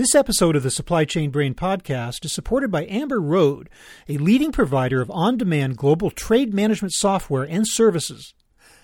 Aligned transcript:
This 0.00 0.14
episode 0.14 0.56
of 0.56 0.62
the 0.62 0.70
Supply 0.70 1.04
Chain 1.04 1.28
Brain 1.28 1.52
podcast 1.52 2.24
is 2.24 2.32
supported 2.32 2.70
by 2.70 2.86
Amber 2.86 3.20
Road, 3.20 3.68
a 4.08 4.16
leading 4.16 4.50
provider 4.50 5.02
of 5.02 5.10
on 5.10 5.36
demand 5.36 5.76
global 5.76 6.10
trade 6.10 6.54
management 6.54 6.94
software 6.94 7.44
and 7.44 7.68
services. 7.68 8.32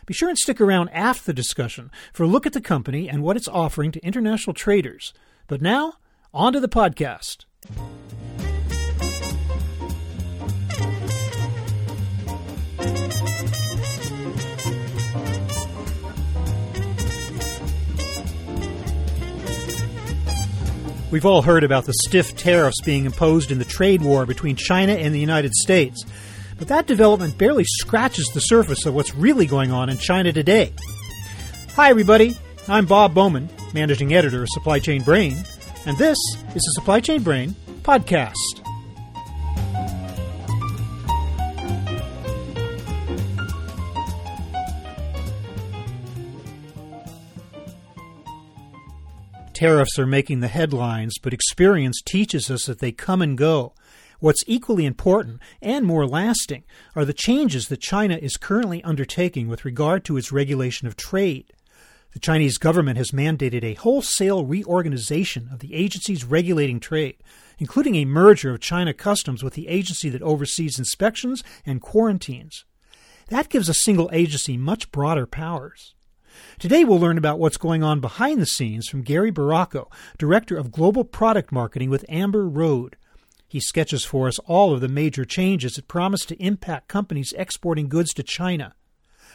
Be 0.04 0.12
sure 0.12 0.28
and 0.28 0.36
stick 0.36 0.60
around 0.60 0.90
after 0.90 1.24
the 1.24 1.32
discussion 1.32 1.90
for 2.12 2.24
a 2.24 2.26
look 2.26 2.44
at 2.44 2.52
the 2.52 2.60
company 2.60 3.08
and 3.08 3.22
what 3.22 3.38
it's 3.38 3.48
offering 3.48 3.92
to 3.92 4.04
international 4.04 4.52
traders. 4.52 5.14
But 5.46 5.62
now, 5.62 5.94
on 6.34 6.52
to 6.52 6.60
the 6.60 6.68
podcast. 6.68 7.46
We've 21.10 21.24
all 21.24 21.42
heard 21.42 21.62
about 21.62 21.84
the 21.84 21.94
stiff 22.06 22.36
tariffs 22.36 22.80
being 22.84 23.04
imposed 23.04 23.52
in 23.52 23.58
the 23.58 23.64
trade 23.64 24.02
war 24.02 24.26
between 24.26 24.56
China 24.56 24.92
and 24.92 25.14
the 25.14 25.20
United 25.20 25.54
States. 25.54 26.04
But 26.58 26.68
that 26.68 26.86
development 26.86 27.38
barely 27.38 27.64
scratches 27.64 28.26
the 28.28 28.40
surface 28.40 28.86
of 28.86 28.94
what's 28.94 29.14
really 29.14 29.46
going 29.46 29.70
on 29.70 29.88
in 29.88 29.98
China 29.98 30.32
today. 30.32 30.72
Hi, 31.74 31.90
everybody. 31.90 32.36
I'm 32.66 32.86
Bob 32.86 33.14
Bowman, 33.14 33.48
managing 33.72 34.14
editor 34.14 34.42
of 34.42 34.48
Supply 34.48 34.80
Chain 34.80 35.02
Brain, 35.02 35.36
and 35.84 35.96
this 35.96 36.18
is 36.56 36.62
the 36.64 36.72
Supply 36.74 36.98
Chain 36.98 37.22
Brain 37.22 37.54
podcast. 37.82 38.65
Tariffs 49.56 49.98
are 49.98 50.06
making 50.06 50.40
the 50.40 50.48
headlines, 50.48 51.14
but 51.16 51.32
experience 51.32 52.02
teaches 52.04 52.50
us 52.50 52.66
that 52.66 52.80
they 52.80 52.92
come 52.92 53.22
and 53.22 53.38
go. 53.38 53.72
What's 54.20 54.44
equally 54.46 54.84
important 54.84 55.40
and 55.62 55.86
more 55.86 56.06
lasting 56.06 56.64
are 56.94 57.06
the 57.06 57.14
changes 57.14 57.68
that 57.68 57.80
China 57.80 58.16
is 58.16 58.36
currently 58.36 58.84
undertaking 58.84 59.48
with 59.48 59.64
regard 59.64 60.04
to 60.04 60.18
its 60.18 60.30
regulation 60.30 60.86
of 60.86 60.94
trade. 60.94 61.54
The 62.12 62.18
Chinese 62.18 62.58
government 62.58 62.98
has 62.98 63.12
mandated 63.12 63.64
a 63.64 63.72
wholesale 63.72 64.44
reorganization 64.44 65.48
of 65.50 65.60
the 65.60 65.72
agencies 65.72 66.22
regulating 66.22 66.78
trade, 66.78 67.16
including 67.58 67.94
a 67.94 68.04
merger 68.04 68.50
of 68.50 68.60
China 68.60 68.92
Customs 68.92 69.42
with 69.42 69.54
the 69.54 69.68
agency 69.68 70.10
that 70.10 70.20
oversees 70.20 70.78
inspections 70.78 71.42
and 71.64 71.80
quarantines. 71.80 72.66
That 73.28 73.48
gives 73.48 73.70
a 73.70 73.74
single 73.74 74.10
agency 74.12 74.58
much 74.58 74.92
broader 74.92 75.26
powers. 75.26 75.94
Today 76.58 76.84
we'll 76.84 76.98
learn 76.98 77.18
about 77.18 77.38
what's 77.38 77.56
going 77.56 77.82
on 77.82 78.00
behind 78.00 78.40
the 78.40 78.46
scenes 78.46 78.88
from 78.88 79.02
Gary 79.02 79.30
Barraco, 79.30 79.90
Director 80.18 80.56
of 80.56 80.72
Global 80.72 81.04
Product 81.04 81.52
Marketing 81.52 81.90
with 81.90 82.04
Amber 82.08 82.48
Road. 82.48 82.96
He 83.48 83.60
sketches 83.60 84.04
for 84.04 84.26
us 84.26 84.38
all 84.40 84.72
of 84.72 84.80
the 84.80 84.88
major 84.88 85.24
changes 85.24 85.74
that 85.74 85.88
promise 85.88 86.24
to 86.26 86.42
impact 86.42 86.88
companies 86.88 87.34
exporting 87.36 87.88
goods 87.88 88.12
to 88.14 88.22
China. 88.22 88.74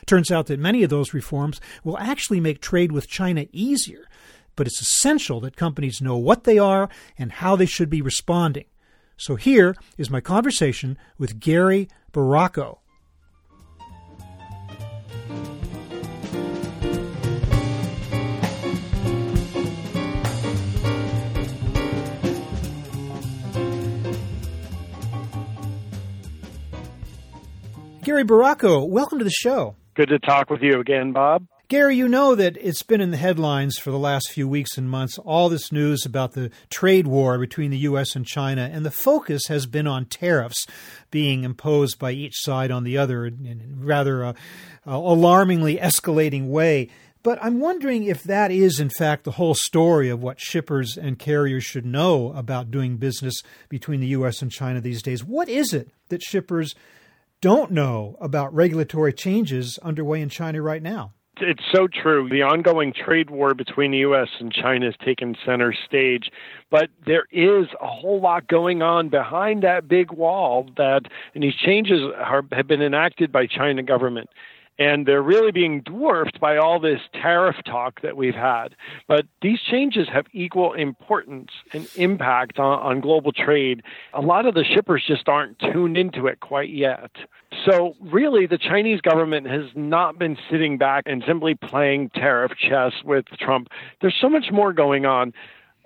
Turns 0.05 0.31
out 0.31 0.47
that 0.47 0.59
many 0.59 0.83
of 0.83 0.89
those 0.89 1.13
reforms 1.13 1.61
will 1.83 1.97
actually 1.97 2.39
make 2.39 2.61
trade 2.61 2.91
with 2.91 3.07
China 3.07 3.45
easier, 3.51 4.07
but 4.55 4.67
it's 4.67 4.81
essential 4.81 5.39
that 5.41 5.55
companies 5.55 6.01
know 6.01 6.17
what 6.17 6.43
they 6.43 6.57
are 6.57 6.89
and 7.17 7.31
how 7.31 7.55
they 7.55 7.65
should 7.65 7.89
be 7.89 8.01
responding. 8.01 8.65
So 9.17 9.35
here 9.35 9.75
is 9.97 10.09
my 10.09 10.19
conversation 10.19 10.97
with 11.17 11.39
Gary 11.39 11.87
Barraco. 12.11 12.79
Gary 28.11 28.25
Barraco, 28.25 28.85
welcome 28.85 29.19
to 29.19 29.23
the 29.23 29.31
show. 29.31 29.77
Good 29.93 30.09
to 30.09 30.19
talk 30.19 30.49
with 30.49 30.61
you 30.61 30.81
again, 30.81 31.13
Bob. 31.13 31.47
Gary, 31.69 31.95
you 31.95 32.09
know 32.09 32.35
that 32.35 32.57
it's 32.57 32.83
been 32.83 32.99
in 32.99 33.11
the 33.11 33.15
headlines 33.15 33.77
for 33.77 33.89
the 33.89 33.97
last 33.97 34.31
few 34.31 34.49
weeks 34.49 34.77
and 34.77 34.89
months, 34.89 35.17
all 35.19 35.47
this 35.47 35.71
news 35.71 36.05
about 36.05 36.33
the 36.33 36.51
trade 36.69 37.07
war 37.07 37.39
between 37.39 37.71
the 37.71 37.77
U.S. 37.77 38.13
and 38.13 38.25
China, 38.25 38.69
and 38.69 38.85
the 38.85 38.91
focus 38.91 39.47
has 39.47 39.65
been 39.65 39.87
on 39.87 40.03
tariffs 40.03 40.67
being 41.09 41.45
imposed 41.45 41.99
by 41.99 42.11
each 42.11 42.33
side 42.35 42.69
on 42.69 42.83
the 42.83 42.97
other 42.97 43.27
in 43.27 43.77
rather 43.79 44.25
uh, 44.25 44.33
uh, 44.85 44.91
alarmingly 44.91 45.77
escalating 45.77 46.49
way. 46.49 46.89
But 47.23 47.39
I'm 47.41 47.61
wondering 47.61 48.03
if 48.03 48.23
that 48.23 48.51
is, 48.51 48.81
in 48.81 48.89
fact, 48.89 49.23
the 49.23 49.31
whole 49.31 49.55
story 49.55 50.09
of 50.09 50.21
what 50.21 50.41
shippers 50.41 50.97
and 50.97 51.17
carriers 51.17 51.63
should 51.63 51.85
know 51.85 52.33
about 52.33 52.71
doing 52.71 52.97
business 52.97 53.35
between 53.69 54.01
the 54.01 54.07
U.S. 54.07 54.41
and 54.41 54.51
China 54.51 54.81
these 54.81 55.01
days. 55.01 55.23
What 55.23 55.47
is 55.47 55.73
it 55.73 55.91
that 56.09 56.21
shippers 56.21 56.75
don't 57.41 57.71
know 57.71 58.15
about 58.21 58.53
regulatory 58.53 59.13
changes 59.13 59.79
underway 59.79 60.21
in 60.21 60.29
China 60.29 60.61
right 60.61 60.81
now. 60.81 61.13
It's 61.43 61.63
so 61.73 61.87
true. 61.87 62.29
The 62.29 62.43
ongoing 62.43 62.93
trade 62.93 63.31
war 63.31 63.55
between 63.55 63.91
the 63.91 63.99
U.S. 63.99 64.27
and 64.39 64.53
China 64.53 64.85
has 64.85 64.95
taken 65.03 65.35
center 65.43 65.73
stage, 65.87 66.29
but 66.69 66.89
there 67.07 67.25
is 67.31 67.65
a 67.81 67.87
whole 67.87 68.21
lot 68.21 68.47
going 68.47 68.83
on 68.83 69.09
behind 69.09 69.63
that 69.63 69.87
big 69.87 70.11
wall. 70.11 70.69
That 70.77 71.01
and 71.33 71.43
these 71.43 71.55
changes 71.55 71.99
are, 72.15 72.43
have 72.51 72.67
been 72.67 72.83
enacted 72.83 73.31
by 73.31 73.47
China 73.47 73.81
government 73.81 74.29
and 74.81 75.05
they're 75.05 75.21
really 75.21 75.51
being 75.51 75.81
dwarfed 75.81 76.39
by 76.39 76.57
all 76.57 76.79
this 76.79 77.01
tariff 77.13 77.55
talk 77.65 78.01
that 78.01 78.17
we've 78.17 78.33
had. 78.33 78.69
But 79.07 79.27
these 79.43 79.59
changes 79.61 80.07
have 80.11 80.25
equal 80.33 80.73
importance 80.73 81.51
and 81.71 81.87
impact 81.97 82.57
on, 82.57 82.79
on, 82.79 82.99
global 82.99 83.31
trade. 83.31 83.83
A 84.15 84.21
lot 84.21 84.47
of 84.47 84.55
the 84.55 84.63
shippers 84.63 85.03
just 85.07 85.29
aren't 85.29 85.59
tuned 85.59 85.97
into 85.97 86.25
it 86.25 86.39
quite 86.39 86.69
yet. 86.69 87.11
So, 87.63 87.93
really, 88.01 88.47
the 88.47 88.57
Chinese 88.57 89.01
government 89.01 89.45
has 89.45 89.65
not 89.75 90.17
been 90.17 90.35
sitting 90.49 90.79
back 90.79 91.03
and 91.05 91.23
simply 91.27 91.53
playing 91.53 92.09
tariff 92.15 92.53
chess 92.57 92.93
with 93.05 93.25
Trump. 93.39 93.67
There's 94.01 94.17
so 94.19 94.29
much 94.29 94.45
more 94.51 94.73
going 94.73 95.05
on. 95.05 95.31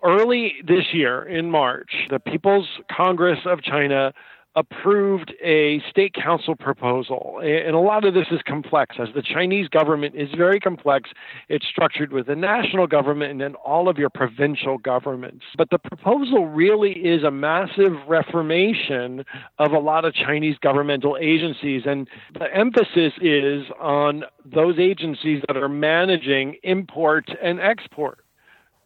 Early 0.04 0.54
this 0.66 0.94
year, 0.94 1.24
in 1.24 1.52
March, 1.52 1.92
the 2.10 2.20
People's 2.20 2.68
Congress 2.90 3.40
of 3.46 3.62
China 3.62 4.14
approved 4.56 5.34
a 5.44 5.82
state 5.90 6.14
council 6.14 6.56
proposal. 6.56 7.40
And 7.44 7.76
a 7.76 7.80
lot 7.80 8.06
of 8.06 8.14
this 8.14 8.28
is 8.32 8.42
complex, 8.46 8.96
as 9.00 9.10
the 9.14 9.22
Chinese 9.22 9.68
government 9.68 10.16
is 10.16 10.30
very 10.36 10.60
complex. 10.60 11.10
It's 11.50 11.66
structured 11.68 12.14
with 12.14 12.28
the 12.28 12.36
national 12.36 12.88
government 12.88 13.32
and 13.32 13.42
then 13.42 13.56
all 13.56 13.90
of 13.90 13.98
your 13.98 14.10
provincial 14.10 14.78
governments. 14.78 15.46
But 15.58 15.70
the 15.72 15.80
proposal 15.80 16.48
really 16.48 16.94
is 16.94 17.24
a 17.24 17.32
massive 17.32 17.94
reformation 18.08 19.26
of 19.60 19.72
a 19.72 19.80
lot 19.80 20.06
of 20.06 20.14
Chinese 20.14 20.58
governmental 20.62 21.18
agencies. 21.20 21.84
And 21.86 22.08
the 22.34 22.54
emphasis 22.54 23.14
is 23.22 23.66
on 23.80 24.24
those 24.46 24.80
agencies 24.80 25.44
that 25.48 25.58
are 25.58 25.70
managing 25.70 26.56
import 26.64 27.30
and 27.42 27.60
export 27.60 28.25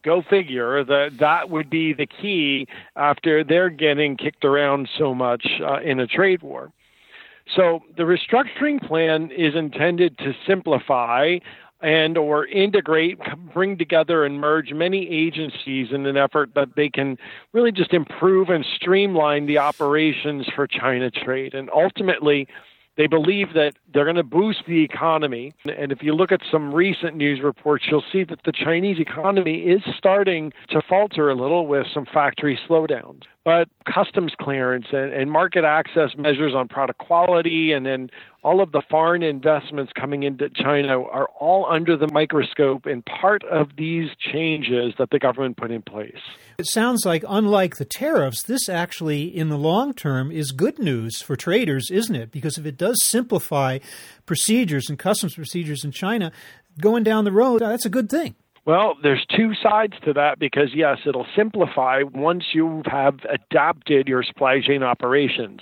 go 0.04 0.22
figure 0.30 0.84
that 0.84 1.18
that 1.20 1.50
would 1.50 1.70
be 1.70 1.94
the 1.94 2.06
key 2.06 2.68
after 2.96 3.44
they're 3.44 3.70
getting 3.70 4.18
kicked 4.18 4.46
around 4.46 4.90
so 4.98 5.14
much 5.14 5.46
uh, 5.62 5.80
in 5.82 6.00
a 6.00 6.08
trade 6.08 6.42
war. 6.42 6.72
So 7.56 7.82
the 7.98 8.04
restructuring 8.04 8.86
plan 8.86 9.32
is 9.32 9.56
intended 9.56 10.18
to 10.20 10.34
simplify 10.48 11.40
and 11.82 12.18
or 12.18 12.46
integrate 12.46 13.20
bring 13.54 13.78
together 13.78 14.26
and 14.26 14.40
merge 14.40 14.74
many 14.74 15.08
agencies 15.10 15.88
in 15.92 16.06
an 16.06 16.18
effort 16.18 16.52
that 16.54 16.76
they 16.76 16.90
can 16.90 17.18
really 17.54 17.72
just 17.72 17.94
improve 17.94 18.50
and 18.50 18.66
streamline 18.76 19.46
the 19.46 19.58
operations 19.58 20.48
for 20.56 20.68
China 20.68 21.10
trade 21.10 21.54
and 21.54 21.70
ultimately 21.74 22.48
they 23.00 23.08
believe 23.08 23.54
that 23.54 23.76
they're 23.94 24.04
going 24.04 24.18
to 24.18 24.24
boost 24.24 24.64
the 24.68 24.84
economy. 24.84 25.54
And 25.78 25.94
if 25.94 26.04
you 26.04 26.14
look 26.14 26.34
at 26.34 26.42
some 26.52 26.76
recent 26.76 27.16
news 27.16 27.40
reports, 27.42 27.86
you'll 27.90 28.04
see 28.12 28.26
that 28.26 28.42
the 28.44 28.52
Chinese 28.52 29.00
economy 29.00 29.60
is 29.62 29.82
starting 29.98 30.52
to 30.72 30.82
falter 30.88 31.30
a 31.30 31.36
little 31.36 31.66
with 31.66 31.88
some 31.94 32.06
factory 32.06 32.60
slowdowns. 32.68 33.22
But 33.46 33.70
customs 33.92 34.34
clearance 34.40 34.88
and, 34.92 35.14
and 35.14 35.32
market 35.32 35.64
access 35.64 36.12
measures 36.18 36.54
on 36.54 36.68
product 36.68 37.00
quality 37.00 37.72
and 37.72 37.86
then 37.86 38.10
all 38.44 38.62
of 38.62 38.72
the 38.72 38.82
foreign 38.90 39.24
investments 39.24 39.92
coming 40.00 40.24
into 40.24 40.50
China 40.50 41.02
are 41.02 41.28
all 41.40 41.66
under 41.66 41.98
the 41.98 42.08
microscope 42.12 42.86
and 42.86 43.04
part 43.06 43.44
of 43.46 43.70
these 43.78 44.10
changes 44.20 44.94
that 44.98 45.10
the 45.10 45.20
government 45.20 45.58
put 45.58 45.72
in 45.72 45.82
place. 45.82 46.20
It 46.58 46.68
sounds 46.68 47.06
like, 47.06 47.24
unlike 47.28 47.78
the 47.78 47.86
tariffs, 47.86 48.44
this 48.44 48.68
actually, 48.70 49.24
in 49.24 49.50
the 49.50 49.58
long 49.58 49.94
term, 49.94 50.32
is 50.32 50.52
good 50.52 50.78
news 50.78 51.22
for 51.22 51.36
traders, 51.36 51.90
isn't 51.90 52.16
it? 52.16 52.32
Because 52.32 52.58
if 52.58 52.66
it 52.66 52.78
does 52.78 53.04
simplify 53.06 53.80
procedures 54.26 54.90
and 54.90 55.00
customs 55.00 55.36
procedures 55.36 55.84
in 55.84 55.92
China, 55.92 56.32
going 56.80 57.04
down 57.04 57.24
the 57.24 57.32
road, 57.32 57.62
that's 57.62 57.86
a 57.86 57.90
good 57.90 58.10
thing. 58.10 58.36
Well, 58.70 58.98
there's 59.02 59.26
two 59.36 59.56
sides 59.56 59.94
to 60.06 60.14
that 60.14 60.38
because, 60.38 60.76
yes, 60.76 61.00
it'll 61.08 61.26
simplify 61.36 62.04
once 62.04 62.44
you 62.54 62.84
have 62.86 63.16
adapted 63.28 64.08
your 64.08 64.22
supply 64.22 64.62
chain 64.62 64.84
operations. 64.84 65.62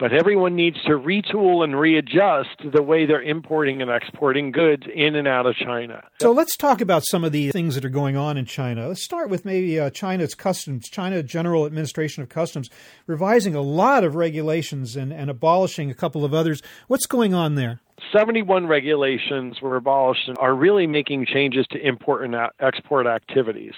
But 0.00 0.12
everyone 0.12 0.56
needs 0.56 0.82
to 0.86 0.94
retool 0.94 1.62
and 1.62 1.78
readjust 1.78 2.72
the 2.74 2.82
way 2.82 3.06
they're 3.06 3.22
importing 3.22 3.80
and 3.80 3.88
exporting 3.88 4.50
goods 4.50 4.82
in 4.92 5.14
and 5.14 5.28
out 5.28 5.46
of 5.46 5.54
China. 5.54 6.02
So 6.20 6.32
let's 6.32 6.56
talk 6.56 6.80
about 6.80 7.04
some 7.04 7.22
of 7.22 7.30
the 7.30 7.52
things 7.52 7.76
that 7.76 7.84
are 7.84 7.90
going 7.90 8.16
on 8.16 8.36
in 8.36 8.44
China. 8.44 8.88
Let's 8.88 9.04
start 9.04 9.30
with 9.30 9.44
maybe 9.44 9.78
uh, 9.78 9.90
China's 9.90 10.34
customs, 10.34 10.88
China 10.88 11.22
General 11.22 11.64
Administration 11.64 12.24
of 12.24 12.28
Customs, 12.28 12.68
revising 13.06 13.54
a 13.54 13.62
lot 13.62 14.02
of 14.02 14.16
regulations 14.16 14.96
and, 14.96 15.12
and 15.12 15.30
abolishing 15.30 15.92
a 15.92 15.94
couple 15.94 16.24
of 16.24 16.34
others. 16.34 16.60
What's 16.88 17.06
going 17.06 17.34
on 17.34 17.54
there? 17.54 17.78
71 18.12 18.66
regulations 18.66 19.60
were 19.60 19.76
abolished 19.76 20.28
and 20.28 20.38
are 20.38 20.54
really 20.54 20.86
making 20.86 21.26
changes 21.26 21.66
to 21.70 21.86
import 21.86 22.24
and 22.24 22.34
export 22.60 23.06
activities. 23.06 23.74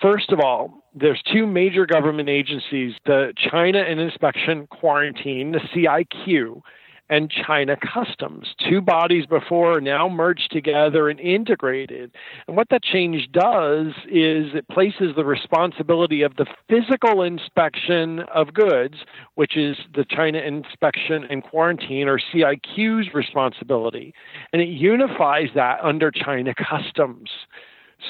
First 0.00 0.30
of 0.32 0.40
all, 0.40 0.84
there's 0.94 1.22
two 1.32 1.46
major 1.46 1.86
government 1.86 2.28
agencies, 2.28 2.94
the 3.06 3.32
China 3.50 3.78
and 3.78 4.00
Inspection 4.00 4.66
Quarantine, 4.68 5.52
the 5.52 5.60
CIQ, 5.74 6.62
and 7.10 7.30
China 7.30 7.76
Customs. 7.76 8.54
Two 8.68 8.80
bodies 8.80 9.26
before 9.26 9.80
now 9.80 10.08
merged 10.08 10.50
together 10.50 11.08
and 11.08 11.20
integrated. 11.20 12.10
And 12.46 12.56
what 12.56 12.68
that 12.70 12.82
change 12.82 13.30
does 13.32 13.88
is 14.06 14.54
it 14.54 14.66
places 14.68 15.14
the 15.14 15.24
responsibility 15.24 16.22
of 16.22 16.36
the 16.36 16.46
physical 16.68 17.22
inspection 17.22 18.20
of 18.34 18.54
goods, 18.54 18.96
which 19.34 19.56
is 19.56 19.76
the 19.94 20.04
China 20.04 20.38
Inspection 20.38 21.24
and 21.28 21.42
Quarantine 21.42 22.08
or 22.08 22.18
CIQ's 22.18 23.12
responsibility, 23.12 24.14
and 24.52 24.62
it 24.62 24.68
unifies 24.68 25.48
that 25.54 25.78
under 25.82 26.10
China 26.10 26.54
Customs. 26.54 27.30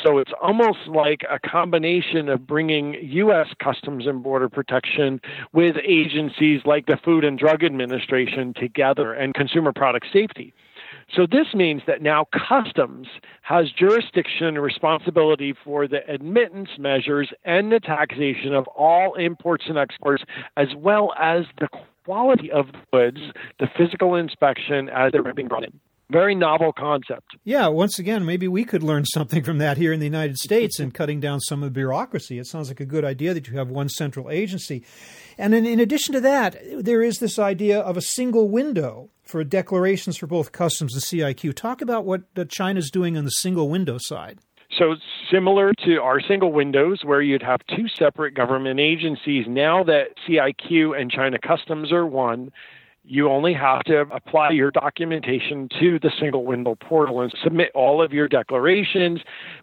So 0.02 0.19
it's 0.19 0.32
almost 0.42 0.86
like 0.86 1.22
a 1.31 1.38
combination 1.38 2.28
of 2.28 2.46
bringing 2.46 2.94
U.S. 3.00 3.48
Customs 3.62 4.06
and 4.06 4.22
Border 4.22 4.48
Protection 4.48 5.20
with 5.52 5.76
agencies 5.86 6.62
like 6.64 6.86
the 6.86 6.98
Food 7.04 7.25
and 7.25 7.38
Drug 7.38 7.64
Administration 7.64 8.54
together 8.54 9.12
and 9.12 9.34
Consumer 9.34 9.72
Product 9.72 10.06
Safety. 10.12 10.52
So 11.14 11.26
this 11.31 11.54
means 11.54 11.82
that 11.86 12.02
now 12.02 12.26
Customs 12.48 13.08
has 13.42 13.70
jurisdiction 13.70 14.46
and 14.46 14.62
responsibility 14.62 15.54
for 15.64 15.86
the 15.86 16.08
admittance 16.08 16.70
measures 16.78 17.31
and 17.44 17.70
the 17.70 17.81
taxation 17.81 18.54
of 18.54 18.66
all 18.69 19.14
imports 19.14 19.64
and 19.69 19.78
exports, 19.78 20.25
as 20.56 20.69
well 20.76 21.12
as 21.19 21.44
the 21.60 21.69
quality 22.04 22.50
of 22.50 22.66
the 22.72 22.78
goods, 22.92 23.20
the 23.58 23.69
physical 23.76 24.14
inspection 24.14 24.88
as 24.88 25.12
they're 25.12 25.34
being 25.34 25.48
brought 25.48 25.64
in 25.64 25.81
very 26.10 26.34
novel 26.34 26.72
concept. 26.72 27.36
Yeah, 27.44 27.68
once 27.68 27.98
again, 27.98 28.24
maybe 28.24 28.48
we 28.48 28.64
could 28.64 28.82
learn 28.82 29.04
something 29.04 29.42
from 29.42 29.58
that 29.58 29.76
here 29.76 29.92
in 29.92 30.00
the 30.00 30.06
United 30.06 30.36
States 30.38 30.78
in 30.78 30.90
cutting 30.90 31.20
down 31.20 31.40
some 31.40 31.62
of 31.62 31.66
the 31.66 31.74
bureaucracy. 31.74 32.38
It 32.38 32.46
sounds 32.46 32.68
like 32.68 32.80
a 32.80 32.86
good 32.86 33.04
idea 33.04 33.34
that 33.34 33.48
you 33.48 33.56
have 33.58 33.70
one 33.70 33.88
central 33.88 34.30
agency. 34.30 34.84
And 35.38 35.54
in, 35.54 35.66
in 35.66 35.80
addition 35.80 36.12
to 36.14 36.20
that, 36.20 36.56
there 36.78 37.02
is 37.02 37.18
this 37.18 37.38
idea 37.38 37.80
of 37.80 37.96
a 37.96 38.02
single 38.02 38.48
window 38.48 39.10
for 39.22 39.42
declarations 39.42 40.16
for 40.16 40.26
both 40.26 40.52
customs 40.52 40.94
and 40.94 41.02
CIQ. 41.02 41.54
Talk 41.54 41.80
about 41.80 42.04
what 42.04 42.22
China's 42.48 42.90
doing 42.90 43.16
on 43.16 43.24
the 43.24 43.30
single 43.30 43.68
window 43.68 43.98
side. 43.98 44.38
So, 44.78 44.96
similar 45.30 45.72
to 45.84 46.00
our 46.02 46.20
single 46.20 46.52
windows, 46.52 47.02
where 47.04 47.22
you'd 47.22 47.42
have 47.42 47.60
two 47.76 47.86
separate 47.96 48.34
government 48.34 48.80
agencies, 48.80 49.46
now 49.48 49.84
that 49.84 50.08
CIQ 50.26 51.00
and 51.00 51.10
China 51.10 51.38
Customs 51.38 51.92
are 51.92 52.06
one, 52.06 52.50
you 53.04 53.28
only 53.28 53.52
have 53.52 53.82
to 53.84 54.00
apply 54.12 54.50
your 54.50 54.70
documentation 54.70 55.68
to 55.80 55.98
the 55.98 56.10
single 56.18 56.44
window 56.44 56.74
portal 56.74 57.20
and 57.20 57.32
submit 57.42 57.70
all 57.74 58.02
of 58.02 58.12
your 58.12 58.28
declarations. 58.28 59.20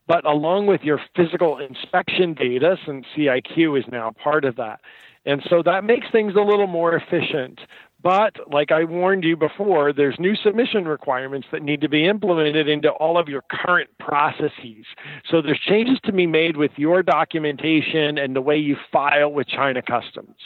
But 0.07 0.25
along 0.25 0.67
with 0.67 0.81
your 0.83 0.99
physical 1.15 1.57
inspection 1.57 2.33
data, 2.35 2.77
since 2.85 3.05
CIQ 3.17 3.79
is 3.79 3.85
now 3.91 4.11
part 4.11 4.45
of 4.45 4.57
that. 4.57 4.81
And 5.25 5.43
so 5.49 5.61
that 5.63 5.83
makes 5.83 6.07
things 6.11 6.33
a 6.35 6.41
little 6.41 6.67
more 6.67 6.95
efficient. 6.95 7.59
But 8.03 8.35
like 8.51 8.71
I 8.71 8.83
warned 8.83 9.23
you 9.23 9.37
before, 9.37 9.93
there's 9.93 10.15
new 10.19 10.35
submission 10.35 10.85
requirements 10.85 11.47
that 11.51 11.61
need 11.61 11.81
to 11.81 11.89
be 11.89 12.07
implemented 12.07 12.67
into 12.67 12.89
all 12.89 13.19
of 13.19 13.27
your 13.27 13.43
current 13.51 13.89
processes. 13.99 14.85
So 15.29 15.41
there's 15.41 15.59
changes 15.59 15.99
to 16.05 16.11
be 16.11 16.25
made 16.25 16.57
with 16.57 16.71
your 16.77 17.03
documentation 17.03 18.17
and 18.17 18.35
the 18.35 18.41
way 18.41 18.57
you 18.57 18.75
file 18.91 19.31
with 19.31 19.47
China 19.47 19.81
Customs. 19.81 20.37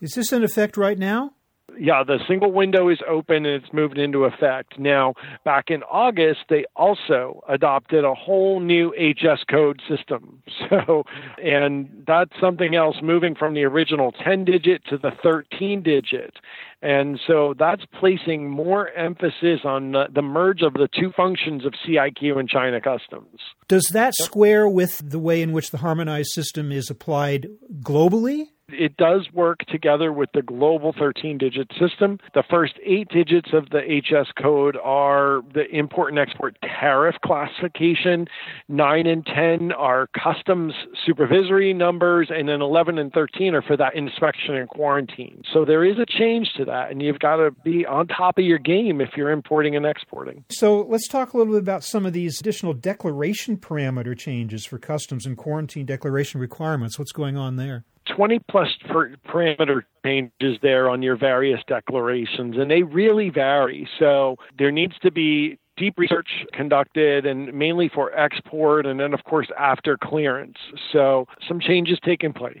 Is 0.00 0.14
this 0.14 0.32
in 0.32 0.44
effect 0.44 0.76
right 0.76 0.98
now? 0.98 1.32
Yeah, 1.78 2.02
the 2.04 2.18
single 2.26 2.52
window 2.52 2.88
is 2.88 2.98
open 3.08 3.46
and 3.46 3.62
it's 3.62 3.72
moved 3.72 3.98
into 3.98 4.24
effect. 4.24 4.78
Now, 4.78 5.14
back 5.44 5.66
in 5.68 5.82
August, 5.84 6.40
they 6.48 6.64
also 6.76 7.42
adopted 7.48 8.04
a 8.04 8.14
whole 8.14 8.60
new 8.60 8.92
HS 8.96 9.44
code 9.48 9.80
system. 9.88 10.42
So, 10.68 11.04
and 11.42 12.04
that's 12.06 12.30
something 12.40 12.76
else 12.76 12.96
moving 13.02 13.34
from 13.34 13.54
the 13.54 13.64
original 13.64 14.12
10 14.12 14.44
digit 14.44 14.84
to 14.90 14.98
the 14.98 15.10
13 15.22 15.82
digit. 15.82 16.34
And 16.82 17.18
so 17.26 17.54
that's 17.58 17.82
placing 17.98 18.48
more 18.48 18.90
emphasis 18.90 19.60
on 19.64 19.92
the, 19.92 20.06
the 20.14 20.22
merge 20.22 20.62
of 20.62 20.74
the 20.74 20.88
two 20.88 21.12
functions 21.16 21.66
of 21.66 21.74
CIQ 21.86 22.38
and 22.38 22.48
China 22.48 22.80
Customs. 22.80 23.40
Does 23.68 23.88
that 23.92 24.14
square 24.14 24.68
with 24.68 25.02
the 25.04 25.18
way 25.18 25.42
in 25.42 25.52
which 25.52 25.70
the 25.70 25.78
harmonized 25.78 26.30
system 26.32 26.72
is 26.72 26.88
applied 26.88 27.48
globally? 27.82 28.46
It 28.72 28.96
does 28.96 29.28
work 29.32 29.60
together 29.66 30.12
with 30.12 30.30
the 30.32 30.42
global 30.42 30.94
13 30.98 31.38
digit 31.38 31.70
system. 31.78 32.18
The 32.34 32.44
first 32.48 32.74
eight 32.84 33.08
digits 33.08 33.50
of 33.52 33.70
the 33.70 33.80
HS 33.80 34.32
code 34.40 34.76
are 34.82 35.42
the 35.54 35.66
import 35.70 36.10
and 36.10 36.18
export 36.18 36.56
tariff 36.62 37.16
classification. 37.24 38.26
Nine 38.68 39.06
and 39.06 39.24
10 39.26 39.72
are 39.72 40.08
customs 40.08 40.74
supervisory 41.06 41.72
numbers, 41.72 42.28
and 42.30 42.48
then 42.48 42.60
11 42.60 42.98
and 42.98 43.12
13 43.12 43.54
are 43.54 43.62
for 43.62 43.76
that 43.76 43.94
inspection 43.94 44.54
and 44.54 44.68
quarantine. 44.68 45.42
So 45.52 45.64
there 45.64 45.84
is 45.84 45.98
a 45.98 46.06
change 46.06 46.52
to 46.56 46.64
that, 46.66 46.90
and 46.90 47.02
you've 47.02 47.18
got 47.18 47.36
to 47.36 47.50
be 47.64 47.86
on 47.86 48.08
top 48.08 48.38
of 48.38 48.44
your 48.44 48.58
game 48.58 49.00
if 49.00 49.10
you're 49.16 49.30
importing 49.30 49.76
and 49.76 49.86
exporting. 49.86 50.44
So 50.50 50.82
let's 50.82 51.08
talk 51.08 51.32
a 51.32 51.36
little 51.36 51.54
bit 51.54 51.62
about 51.62 51.84
some 51.84 52.06
of 52.06 52.12
these 52.12 52.40
additional 52.40 52.74
declaration 52.74 53.56
parameter 53.56 54.16
changes 54.16 54.64
for 54.64 54.78
customs 54.78 55.26
and 55.26 55.36
quarantine 55.36 55.86
declaration 55.86 56.40
requirements. 56.40 56.98
What's 56.98 57.12
going 57.12 57.36
on 57.36 57.56
there? 57.56 57.84
20 58.14 58.40
plus 58.50 58.68
per- 58.88 59.14
parameter 59.26 59.82
changes 60.04 60.58
there 60.62 60.88
on 60.88 61.02
your 61.02 61.16
various 61.16 61.60
declarations, 61.66 62.56
and 62.56 62.70
they 62.70 62.82
really 62.82 63.30
vary. 63.30 63.88
So 63.98 64.36
there 64.58 64.70
needs 64.70 64.94
to 65.02 65.10
be 65.10 65.58
deep 65.76 65.94
research 65.96 66.28
conducted 66.52 67.24
and 67.24 67.52
mainly 67.54 67.88
for 67.88 68.14
export 68.14 68.84
and 68.84 69.00
then 69.00 69.14
of 69.14 69.24
course 69.24 69.46
after 69.58 69.96
clearance 69.96 70.58
so 70.92 71.24
some 71.48 71.58
changes 71.58 71.98
taking 72.04 72.34
place 72.34 72.58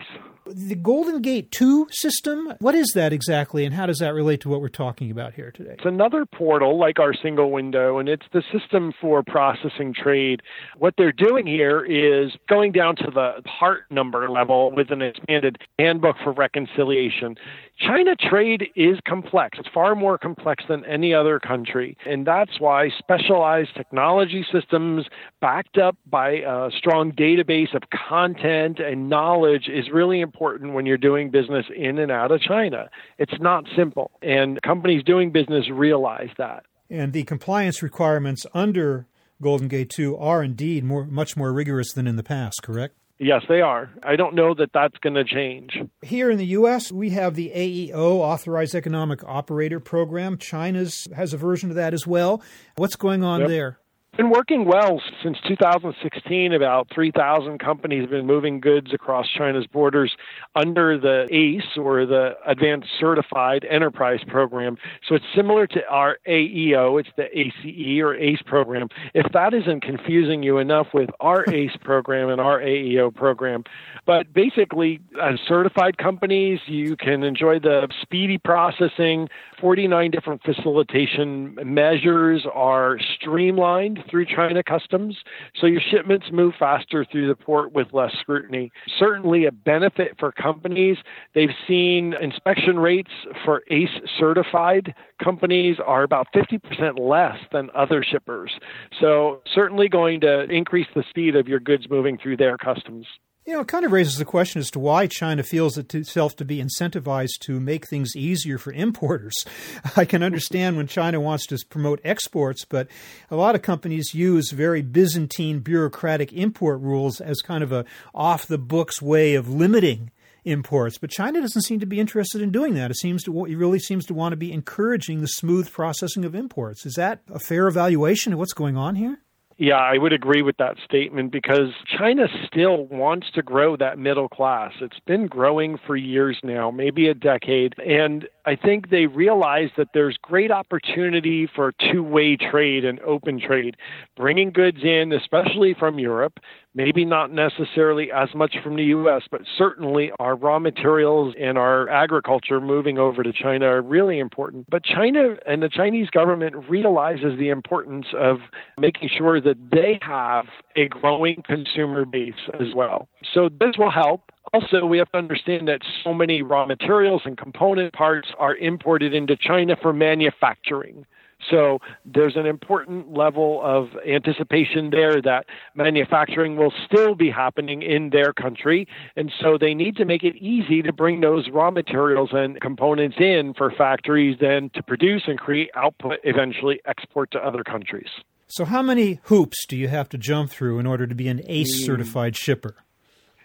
the 0.54 0.74
Golden 0.74 1.20
Gate 1.22 1.50
2 1.52 1.88
system, 1.90 2.52
what 2.60 2.74
is 2.74 2.92
that 2.94 3.12
exactly 3.12 3.64
and 3.64 3.74
how 3.74 3.86
does 3.86 3.98
that 3.98 4.14
relate 4.14 4.40
to 4.42 4.48
what 4.48 4.60
we're 4.60 4.68
talking 4.68 5.10
about 5.10 5.34
here 5.34 5.50
today? 5.50 5.74
It's 5.74 5.84
another 5.84 6.26
portal 6.26 6.78
like 6.78 6.98
our 6.98 7.14
single 7.14 7.50
window, 7.50 7.98
and 7.98 8.08
it's 8.08 8.26
the 8.32 8.42
system 8.52 8.92
for 9.00 9.22
processing 9.22 9.94
trade. 9.94 10.42
What 10.78 10.94
they're 10.96 11.12
doing 11.12 11.46
here 11.46 11.84
is 11.84 12.32
going 12.48 12.72
down 12.72 12.96
to 12.96 13.10
the 13.12 13.42
part 13.58 13.90
number 13.90 14.28
level 14.28 14.70
with 14.70 14.90
an 14.90 15.02
expanded 15.02 15.58
handbook 15.78 16.16
for 16.22 16.32
reconciliation. 16.32 17.36
China 17.80 18.14
trade 18.14 18.68
is 18.76 18.98
complex. 19.08 19.58
It's 19.58 19.68
far 19.72 19.94
more 19.94 20.18
complex 20.18 20.64
than 20.68 20.84
any 20.84 21.14
other 21.14 21.40
country. 21.40 21.96
And 22.06 22.26
that's 22.26 22.60
why 22.60 22.90
specialized 22.98 23.74
technology 23.74 24.44
systems 24.52 25.06
backed 25.40 25.78
up 25.78 25.96
by 26.06 26.42
a 26.46 26.70
strong 26.76 27.12
database 27.12 27.74
of 27.74 27.82
content 27.90 28.80
and 28.80 29.08
knowledge 29.08 29.68
is 29.68 29.90
really 29.90 30.20
important 30.20 30.74
when 30.74 30.84
you're 30.84 30.98
doing 30.98 31.30
business 31.30 31.66
in 31.74 31.98
and 31.98 32.12
out 32.12 32.30
of 32.30 32.40
China. 32.42 32.90
It's 33.18 33.40
not 33.40 33.64
simple. 33.74 34.10
And 34.20 34.60
companies 34.62 35.02
doing 35.02 35.32
business 35.32 35.70
realize 35.70 36.30
that. 36.36 36.64
And 36.90 37.12
the 37.12 37.24
compliance 37.24 37.82
requirements 37.82 38.44
under 38.52 39.06
Golden 39.40 39.68
Gate 39.68 39.88
2 39.90 40.16
are 40.18 40.42
indeed 40.42 40.84
more, 40.84 41.06
much 41.06 41.36
more 41.36 41.52
rigorous 41.52 41.92
than 41.92 42.06
in 42.06 42.16
the 42.16 42.22
past, 42.22 42.62
correct? 42.62 42.94
Yes, 43.22 43.42
they 43.50 43.60
are. 43.60 43.90
I 44.02 44.16
don't 44.16 44.34
know 44.34 44.54
that 44.54 44.72
that's 44.72 44.96
going 44.96 45.12
to 45.12 45.24
change. 45.24 45.78
Here 46.00 46.30
in 46.30 46.38
the 46.38 46.46
U.S., 46.46 46.90
we 46.90 47.10
have 47.10 47.34
the 47.34 47.52
AEO, 47.54 47.94
Authorized 47.94 48.74
Economic 48.74 49.22
Operator 49.24 49.78
Program. 49.78 50.38
China's 50.38 51.06
has 51.14 51.34
a 51.34 51.36
version 51.36 51.68
of 51.68 51.76
that 51.76 51.92
as 51.92 52.06
well. 52.06 52.42
What's 52.76 52.96
going 52.96 53.22
on 53.22 53.40
yep. 53.40 53.48
there? 53.50 53.78
Been 54.20 54.28
working 54.28 54.66
well 54.66 55.00
since 55.22 55.38
2016. 55.48 56.52
About 56.52 56.88
3,000 56.94 57.58
companies 57.58 58.02
have 58.02 58.10
been 58.10 58.26
moving 58.26 58.60
goods 58.60 58.92
across 58.92 59.26
China's 59.26 59.66
borders 59.66 60.14
under 60.54 60.98
the 60.98 61.26
ACE 61.30 61.78
or 61.78 62.04
the 62.04 62.36
Advanced 62.46 62.88
Certified 62.98 63.64
Enterprise 63.64 64.20
Program. 64.28 64.76
So 65.08 65.14
it's 65.14 65.24
similar 65.34 65.66
to 65.68 65.86
our 65.88 66.18
AEO, 66.28 67.00
it's 67.00 67.08
the 67.16 67.28
ACE 67.38 68.02
or 68.02 68.14
ACE 68.14 68.42
program. 68.44 68.88
If 69.14 69.32
that 69.32 69.54
isn't 69.54 69.80
confusing 69.80 70.42
you 70.42 70.58
enough 70.58 70.88
with 70.92 71.08
our 71.20 71.48
ACE 71.50 71.76
program 71.82 72.28
and 72.28 72.42
our 72.42 72.60
AEO 72.60 73.14
program, 73.14 73.64
but 74.04 74.34
basically, 74.34 75.00
as 75.22 75.40
certified 75.48 75.96
companies, 75.96 76.60
you 76.66 76.94
can 76.94 77.22
enjoy 77.22 77.58
the 77.58 77.88
speedy 78.02 78.36
processing, 78.36 79.30
49 79.60 80.10
different 80.10 80.42
facilitation 80.42 81.56
measures 81.64 82.46
are 82.52 82.98
streamlined 83.16 84.00
through 84.10 84.26
China 84.26 84.62
customs, 84.62 85.18
so 85.60 85.66
your 85.66 85.80
shipments 85.90 86.26
move 86.32 86.54
faster 86.58 87.04
through 87.04 87.28
the 87.28 87.34
port 87.34 87.72
with 87.72 87.88
less 87.92 88.12
scrutiny. 88.20 88.70
Certainly 88.98 89.46
a 89.46 89.52
benefit 89.52 90.16
for 90.18 90.32
companies. 90.32 90.96
They've 91.34 91.54
seen 91.68 92.14
inspection 92.20 92.78
rates 92.78 93.10
for 93.44 93.62
ACE 93.70 93.88
certified 94.18 94.94
companies 95.22 95.76
are 95.84 96.02
about 96.02 96.28
50% 96.34 96.98
less 96.98 97.38
than 97.52 97.70
other 97.74 98.02
shippers. 98.02 98.52
So 99.00 99.42
certainly 99.54 99.88
going 99.88 100.20
to 100.20 100.44
increase 100.44 100.88
the 100.94 101.04
speed 101.08 101.36
of 101.36 101.48
your 101.48 101.60
goods 101.60 101.88
moving 101.90 102.18
through 102.18 102.38
their 102.38 102.56
customs. 102.56 103.06
You 103.46 103.54
know, 103.54 103.60
it 103.60 103.68
kind 103.68 103.86
of 103.86 103.92
raises 103.92 104.18
the 104.18 104.26
question 104.26 104.60
as 104.60 104.70
to 104.72 104.78
why 104.78 105.06
China 105.06 105.42
feels 105.42 105.78
itself 105.78 106.36
to 106.36 106.44
be 106.44 106.62
incentivized 106.62 107.38
to 107.40 107.58
make 107.58 107.88
things 107.88 108.14
easier 108.14 108.58
for 108.58 108.70
importers. 108.70 109.34
I 109.96 110.04
can 110.04 110.22
understand 110.22 110.76
when 110.76 110.86
China 110.86 111.20
wants 111.20 111.46
to 111.46 111.58
promote 111.70 112.00
exports, 112.04 112.66
but 112.66 112.88
a 113.30 113.36
lot 113.36 113.54
of 113.54 113.62
companies 113.62 114.14
use 114.14 114.50
very 114.50 114.82
Byzantine 114.82 115.60
bureaucratic 115.60 116.34
import 116.34 116.80
rules 116.82 117.18
as 117.18 117.40
kind 117.40 117.64
of 117.64 117.72
a 117.72 117.86
off 118.14 118.46
the 118.46 118.58
books 118.58 119.00
way 119.00 119.34
of 119.34 119.48
limiting 119.48 120.10
imports. 120.44 120.98
But 120.98 121.10
China 121.10 121.40
doesn't 121.40 121.62
seem 121.62 121.80
to 121.80 121.86
be 121.86 121.98
interested 121.98 122.42
in 122.42 122.50
doing 122.50 122.74
that. 122.74 122.90
It 122.90 122.98
seems 122.98 123.22
to 123.24 123.44
it 123.46 123.56
really 123.56 123.78
seems 123.78 124.04
to 124.06 124.14
want 124.14 124.32
to 124.32 124.36
be 124.36 124.52
encouraging 124.52 125.22
the 125.22 125.28
smooth 125.28 125.72
processing 125.72 126.26
of 126.26 126.34
imports. 126.34 126.84
Is 126.84 126.94
that 126.94 127.22
a 127.32 127.38
fair 127.38 127.68
evaluation 127.68 128.34
of 128.34 128.38
what's 128.38 128.52
going 128.52 128.76
on 128.76 128.96
here? 128.96 129.20
Yeah, 129.60 129.76
I 129.76 129.98
would 129.98 130.14
agree 130.14 130.40
with 130.40 130.56
that 130.56 130.78
statement 130.82 131.32
because 131.32 131.74
China 131.84 132.28
still 132.46 132.86
wants 132.86 133.30
to 133.34 133.42
grow 133.42 133.76
that 133.76 133.98
middle 133.98 134.26
class. 134.26 134.72
It's 134.80 134.98
been 135.06 135.26
growing 135.26 135.76
for 135.86 135.96
years 135.96 136.38
now, 136.42 136.70
maybe 136.70 137.08
a 137.08 137.14
decade. 137.14 137.74
And 137.78 138.26
I 138.46 138.56
think 138.56 138.90
they 138.90 139.06
realize 139.06 139.70
that 139.76 139.88
there's 139.94 140.16
great 140.22 140.50
opportunity 140.50 141.48
for 141.54 141.72
two 141.92 142.02
way 142.02 142.36
trade 142.36 142.84
and 142.84 143.00
open 143.00 143.40
trade, 143.40 143.76
bringing 144.16 144.50
goods 144.50 144.78
in, 144.82 145.12
especially 145.12 145.74
from 145.78 145.98
Europe, 145.98 146.38
maybe 146.74 147.04
not 147.04 147.32
necessarily 147.32 148.10
as 148.12 148.28
much 148.34 148.56
from 148.62 148.76
the 148.76 148.84
U.S., 148.84 149.22
but 149.30 149.42
certainly 149.58 150.12
our 150.18 150.36
raw 150.36 150.58
materials 150.58 151.34
and 151.38 151.58
our 151.58 151.88
agriculture 151.88 152.60
moving 152.60 152.98
over 152.98 153.22
to 153.22 153.32
China 153.32 153.66
are 153.66 153.82
really 153.82 154.18
important. 154.18 154.66
But 154.70 154.84
China 154.84 155.36
and 155.46 155.62
the 155.62 155.68
Chinese 155.68 156.10
government 156.10 156.68
realizes 156.68 157.38
the 157.38 157.48
importance 157.48 158.06
of 158.18 158.38
making 158.78 159.10
sure 159.16 159.40
that 159.40 159.56
they 159.70 159.98
have 160.02 160.46
a 160.76 160.88
growing 160.88 161.42
consumer 161.44 162.04
base 162.04 162.34
as 162.54 162.74
well. 162.74 163.08
So 163.34 163.48
this 163.48 163.76
will 163.78 163.90
help. 163.90 164.30
Also, 164.52 164.84
we 164.84 164.98
have 164.98 165.10
to 165.12 165.18
understand 165.18 165.68
that 165.68 165.80
so 166.02 166.12
many 166.12 166.42
raw 166.42 166.66
materials 166.66 167.22
and 167.24 167.38
component 167.38 167.92
parts 167.92 168.28
are 168.38 168.56
imported 168.56 169.14
into 169.14 169.36
China 169.36 169.76
for 169.80 169.92
manufacturing. 169.92 171.06
So 171.48 171.78
there's 172.04 172.36
an 172.36 172.46
important 172.46 173.14
level 173.14 173.60
of 173.62 173.88
anticipation 174.06 174.90
there 174.90 175.22
that 175.22 175.46
manufacturing 175.74 176.56
will 176.56 176.72
still 176.84 177.14
be 177.14 177.30
happening 177.30 177.82
in 177.82 178.10
their 178.10 178.32
country. 178.32 178.86
And 179.16 179.32
so 179.40 179.56
they 179.58 179.72
need 179.72 179.96
to 179.96 180.04
make 180.04 180.22
it 180.22 180.36
easy 180.36 180.82
to 180.82 180.92
bring 180.92 181.20
those 181.20 181.48
raw 181.50 181.70
materials 181.70 182.30
and 182.32 182.60
components 182.60 183.16
in 183.18 183.54
for 183.56 183.70
factories 183.70 184.36
then 184.40 184.70
to 184.74 184.82
produce 184.82 185.22
and 185.26 185.38
create 185.38 185.70
output, 185.74 186.18
eventually 186.24 186.80
export 186.84 187.30
to 187.32 187.38
other 187.38 187.64
countries. 187.64 188.08
So, 188.48 188.64
how 188.64 188.82
many 188.82 189.20
hoops 189.24 189.64
do 189.66 189.76
you 189.76 189.86
have 189.86 190.08
to 190.08 190.18
jump 190.18 190.50
through 190.50 190.80
in 190.80 190.86
order 190.86 191.06
to 191.06 191.14
be 191.14 191.28
an 191.28 191.40
ACE 191.46 191.86
certified 191.86 192.36
shipper? 192.36 192.74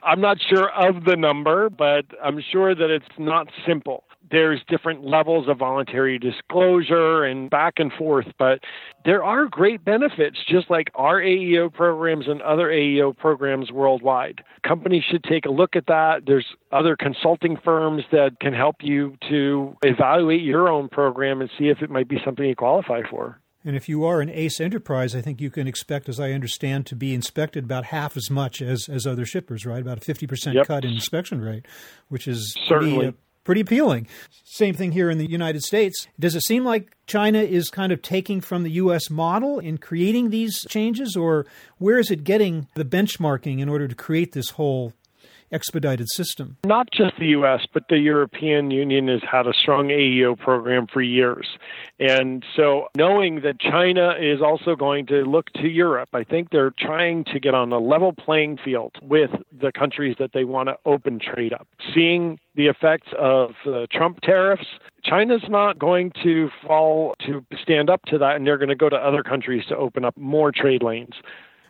I'm 0.05 0.21
not 0.21 0.37
sure 0.41 0.69
of 0.69 1.05
the 1.05 1.15
number, 1.15 1.69
but 1.69 2.05
I'm 2.23 2.41
sure 2.51 2.75
that 2.75 2.89
it's 2.89 3.05
not 3.17 3.47
simple 3.65 4.05
there's 4.31 4.61
different 4.67 5.05
levels 5.05 5.47
of 5.47 5.59
voluntary 5.59 6.17
disclosure 6.17 7.23
and 7.23 7.49
back 7.49 7.75
and 7.77 7.91
forth, 7.93 8.25
but 8.39 8.59
there 9.03 9.23
are 9.23 9.45
great 9.45 9.85
benefits, 9.85 10.37
just 10.47 10.69
like 10.69 10.89
our 10.95 11.21
AEO 11.21 11.71
programs 11.71 12.27
and 12.27 12.41
other 12.41 12.69
AEO 12.69 13.15
programs 13.15 13.71
worldwide. 13.71 14.43
Companies 14.63 15.03
should 15.03 15.23
take 15.23 15.45
a 15.45 15.51
look 15.51 15.75
at 15.75 15.87
that. 15.87 16.23
There's 16.25 16.45
other 16.71 16.95
consulting 16.95 17.57
firms 17.63 18.03
that 18.11 18.39
can 18.39 18.53
help 18.53 18.77
you 18.81 19.15
to 19.29 19.75
evaluate 19.83 20.41
your 20.41 20.69
own 20.69 20.89
program 20.89 21.41
and 21.41 21.49
see 21.57 21.69
if 21.69 21.81
it 21.81 21.89
might 21.89 22.07
be 22.07 22.17
something 22.23 22.45
you 22.45 22.55
qualify 22.55 23.01
for. 23.09 23.39
And 23.65 23.75
if 23.75 23.89
you 23.89 24.05
are 24.05 24.21
an 24.21 24.29
ACE 24.29 24.61
enterprise, 24.61 25.15
I 25.15 25.21
think 25.21 25.41
you 25.41 25.49
can 25.49 25.67
expect, 25.67 26.07
as 26.07 26.19
I 26.19 26.31
understand, 26.33 26.85
to 26.85 26.95
be 26.95 27.15
inspected 27.15 27.63
about 27.63 27.85
half 27.85 28.15
as 28.15 28.29
much 28.29 28.61
as, 28.61 28.87
as 28.87 29.07
other 29.07 29.25
shippers, 29.25 29.65
right? 29.65 29.81
About 29.81 29.97
a 29.97 30.13
50% 30.13 30.53
yep. 30.53 30.67
cut 30.67 30.85
in 30.85 30.93
inspection 30.93 31.41
rate, 31.41 31.65
which 32.07 32.27
is 32.27 32.55
certainly 32.67 32.95
pretty, 32.95 33.07
uh, 33.07 33.11
pretty 33.43 33.61
appealing. 33.61 34.07
Same 34.43 34.75
thing 34.75 34.91
here 34.91 35.09
in 35.09 35.17
the 35.17 35.29
United 35.29 35.63
States. 35.63 36.07
Does 36.19 36.35
it 36.35 36.41
seem 36.41 36.63
like 36.63 36.95
China 37.07 37.39
is 37.39 37.69
kind 37.69 37.91
of 37.91 38.03
taking 38.03 38.39
from 38.39 38.61
the 38.61 38.71
U.S. 38.71 39.09
model 39.09 39.57
in 39.57 39.79
creating 39.79 40.29
these 40.29 40.63
changes, 40.69 41.15
or 41.15 41.47
where 41.79 41.97
is 41.97 42.11
it 42.11 42.23
getting 42.23 42.67
the 42.75 42.85
benchmarking 42.85 43.59
in 43.59 43.67
order 43.67 43.87
to 43.87 43.95
create 43.95 44.33
this 44.33 44.51
whole 44.51 44.93
expedited 45.51 46.09
system. 46.09 46.57
Not 46.65 46.89
just 46.91 47.13
the 47.17 47.27
U.S., 47.27 47.61
but 47.73 47.83
the 47.89 47.97
European 47.97 48.71
Union 48.71 49.07
has 49.07 49.21
had 49.29 49.47
a 49.47 49.53
strong 49.53 49.87
AEO 49.87 50.37
program 50.37 50.87
for 50.91 51.01
years. 51.01 51.47
And 51.99 52.43
so, 52.55 52.87
knowing 52.95 53.41
that 53.41 53.59
China 53.59 54.13
is 54.19 54.41
also 54.41 54.75
going 54.75 55.05
to 55.07 55.23
look 55.23 55.51
to 55.53 55.67
Europe, 55.67 56.09
I 56.13 56.23
think 56.23 56.49
they're 56.49 56.73
trying 56.77 57.23
to 57.25 57.39
get 57.39 57.53
on 57.53 57.71
a 57.71 57.79
level 57.79 58.13
playing 58.13 58.57
field 58.63 58.95
with 59.01 59.31
the 59.51 59.71
countries 59.71 60.15
that 60.19 60.31
they 60.33 60.43
want 60.43 60.69
to 60.69 60.77
open 60.85 61.19
trade 61.19 61.53
up. 61.53 61.67
Seeing 61.93 62.39
the 62.55 62.67
effects 62.67 63.07
of 63.17 63.51
Trump 63.91 64.21
tariffs, 64.21 64.65
China's 65.03 65.43
not 65.49 65.77
going 65.77 66.11
to 66.23 66.49
fall 66.65 67.15
to 67.25 67.45
stand 67.61 67.89
up 67.89 68.01
to 68.07 68.17
that, 68.17 68.35
and 68.35 68.47
they're 68.47 68.57
going 68.57 68.69
to 68.69 68.75
go 68.75 68.89
to 68.89 68.95
other 68.95 69.23
countries 69.23 69.63
to 69.69 69.75
open 69.75 70.03
up 70.03 70.17
more 70.17 70.51
trade 70.51 70.81
lanes. 70.81 71.15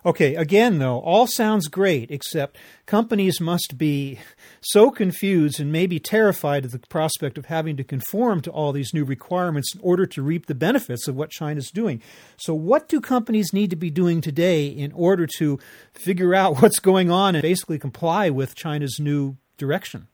Okay, 0.06 0.36
again, 0.36 0.78
though, 0.78 1.00
all 1.00 1.26
sounds 1.26 1.68
great, 1.68 2.12
except 2.12 2.58
companies 2.86 3.42
must 3.42 3.76
be 3.76 4.20
so 4.62 4.92
confused 4.92 5.60
and 5.60 5.72
maybe 5.72 6.00
terrified 6.00 6.64
at 6.64 6.72
the 6.72 6.78
prospect 6.78 7.40
of 7.40 7.46
having 7.46 7.76
to 7.78 7.84
conform 7.84 8.42
to 8.42 8.52
all 8.52 8.72
these 8.72 8.94
new 8.94 9.04
requirements 9.04 9.74
in 9.74 9.82
order 9.82 10.06
to 10.06 10.22
reap 10.22 10.46
the 10.46 10.54
benefits 10.54 11.08
of 11.08 11.16
what 11.16 11.32
China's 11.32 11.72
doing. 11.72 12.04
So, 12.38 12.54
what 12.54 12.88
do 12.88 13.02
companies 13.02 13.52
need 13.52 13.72
to 13.72 13.76
be 13.76 13.90
doing 13.90 14.22
today 14.22 14.68
in 14.68 14.92
order 14.92 15.26
to 15.40 15.58
figure 15.94 16.36
out 16.36 16.58
what's 16.62 16.78
going 16.78 17.10
on 17.10 17.34
and 17.34 17.42
basically 17.42 17.80
comply 17.80 18.30
with 18.30 18.54
China's 18.54 19.00
new 19.00 19.38
direction? 19.58 20.08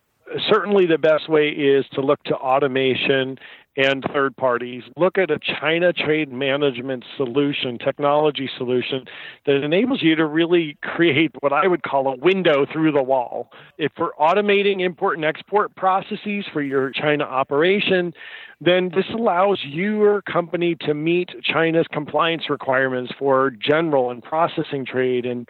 Certainly, 0.49 0.85
the 0.85 0.97
best 0.97 1.27
way 1.27 1.49
is 1.49 1.83
to 1.95 2.01
look 2.01 2.23
to 2.23 2.35
automation 2.35 3.37
and 3.77 4.03
third 4.13 4.35
parties. 4.35 4.83
Look 4.97 5.17
at 5.17 5.31
a 5.31 5.39
China 5.39 5.93
trade 5.93 6.31
management 6.31 7.05
solution, 7.15 7.77
technology 7.77 8.49
solution 8.57 9.05
that 9.45 9.63
enables 9.63 10.01
you 10.01 10.15
to 10.15 10.25
really 10.25 10.77
create 10.83 11.31
what 11.39 11.53
I 11.53 11.67
would 11.67 11.83
call 11.83 12.07
a 12.07 12.17
window 12.17 12.65
through 12.71 12.91
the 12.91 13.03
wall. 13.03 13.51
If 13.77 13.93
we're 13.97 14.13
automating 14.13 14.81
import 14.81 15.17
and 15.17 15.25
export 15.25 15.75
processes 15.75 16.45
for 16.51 16.61
your 16.61 16.91
China 16.91 17.23
operation, 17.23 18.13
then 18.59 18.91
this 18.93 19.05
allows 19.13 19.59
your 19.63 20.21
company 20.21 20.75
to 20.81 20.93
meet 20.93 21.29
China's 21.43 21.87
compliance 21.91 22.49
requirements 22.49 23.13
for 23.17 23.51
general 23.51 24.11
and 24.11 24.21
processing 24.21 24.85
trade 24.85 25.25
and 25.25 25.47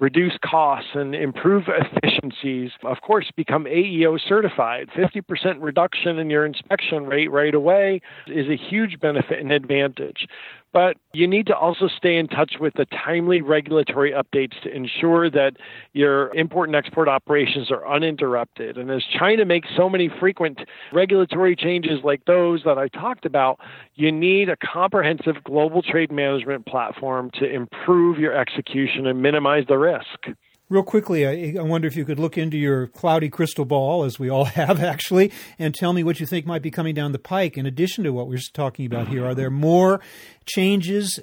reduce 0.00 0.36
costs 0.44 0.90
and 0.94 1.14
improve 1.14 1.64
efficiencies, 1.68 2.70
of 2.82 3.00
course, 3.00 3.30
become 3.36 3.64
AEO 3.64 4.18
certified. 4.26 4.88
50% 4.96 5.56
reduction 5.60 6.18
in 6.18 6.30
your 6.30 6.44
inspection 6.44 7.06
rate 7.06 7.30
right 7.30 7.54
away 7.54 8.00
is 8.26 8.48
a 8.48 8.56
huge 8.56 8.98
benefit 9.00 9.38
and 9.38 9.52
advantage. 9.52 10.26
But 10.74 10.96
you 11.12 11.28
need 11.28 11.46
to 11.46 11.56
also 11.56 11.86
stay 11.86 12.16
in 12.16 12.26
touch 12.26 12.54
with 12.58 12.74
the 12.74 12.84
timely 12.86 13.40
regulatory 13.40 14.10
updates 14.10 14.60
to 14.64 14.74
ensure 14.74 15.30
that 15.30 15.52
your 15.92 16.34
import 16.34 16.68
and 16.68 16.74
export 16.74 17.08
operations 17.08 17.70
are 17.70 17.86
uninterrupted. 17.86 18.76
And 18.76 18.90
as 18.90 19.04
China 19.16 19.44
makes 19.44 19.68
so 19.76 19.88
many 19.88 20.10
frequent 20.18 20.58
regulatory 20.92 21.54
changes 21.54 22.00
like 22.02 22.24
those 22.24 22.64
that 22.64 22.76
I 22.76 22.88
talked 22.88 23.24
about, 23.24 23.60
you 23.94 24.10
need 24.10 24.48
a 24.48 24.56
comprehensive 24.56 25.44
global 25.44 25.80
trade 25.80 26.10
management 26.10 26.66
platform 26.66 27.30
to 27.34 27.48
improve 27.48 28.18
your 28.18 28.36
execution 28.36 29.06
and 29.06 29.22
minimize 29.22 29.64
the 29.68 29.78
risk. 29.78 30.36
Real 30.70 30.82
quickly, 30.82 31.26
I, 31.26 31.60
I, 31.60 31.62
wonder 31.62 31.86
if 31.86 31.94
you 31.94 32.06
could 32.06 32.18
look 32.18 32.38
into 32.38 32.56
your 32.56 32.86
cloudy 32.86 33.28
crystal 33.28 33.66
ball, 33.66 34.04
as 34.04 34.18
we 34.18 34.30
all 34.30 34.44
have 34.60 34.82
actually, 34.82 35.30
and 35.58 35.74
tell 35.74 35.92
me 35.92 36.02
what 36.02 36.20
you 36.20 36.26
think 36.26 36.46
might 36.46 36.62
be 36.62 36.70
coming 36.70 36.94
down 36.94 37.12
the 37.12 37.18
pike. 37.18 37.58
In 37.58 37.66
addition 37.66 38.04
to 38.04 38.12
what 38.12 38.28
we're 38.28 38.40
talking 38.52 38.86
about 38.86 39.08
here, 39.08 39.26
are 39.26 39.34
there 39.34 39.50
more 39.50 40.00
changes 40.46 41.20